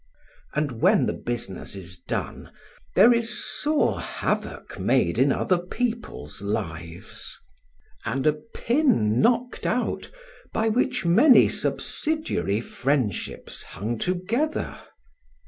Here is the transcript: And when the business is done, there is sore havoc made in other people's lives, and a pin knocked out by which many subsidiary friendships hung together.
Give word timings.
And 0.55 0.81
when 0.81 1.05
the 1.05 1.13
business 1.13 1.75
is 1.75 1.95
done, 1.99 2.51
there 2.95 3.13
is 3.13 3.37
sore 3.39 3.99
havoc 4.01 4.79
made 4.79 5.19
in 5.19 5.31
other 5.31 5.59
people's 5.59 6.41
lives, 6.41 7.37
and 8.03 8.25
a 8.25 8.33
pin 8.33 9.21
knocked 9.21 9.67
out 9.67 10.09
by 10.53 10.69
which 10.69 11.05
many 11.05 11.47
subsidiary 11.47 12.61
friendships 12.61 13.61
hung 13.61 13.99
together. 13.99 14.79